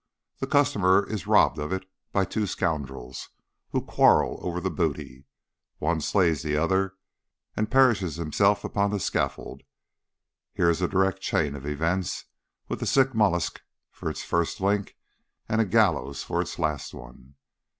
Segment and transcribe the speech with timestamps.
[0.39, 3.29] The customer is robbed of it by two scoundrels
[3.69, 5.25] who quarrel over the booty.
[5.77, 6.95] One slays the other,
[7.55, 9.61] and perishes himself upon the scaffold.
[10.55, 12.25] Here is a direct chain of events
[12.67, 13.61] with a sick mollusc
[13.91, 14.97] for its first link,
[15.47, 17.35] and a gallows for its last one.